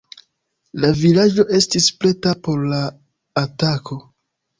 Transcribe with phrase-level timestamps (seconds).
[0.85, 2.79] La vilaĝo estis preta por la
[3.43, 3.99] atako.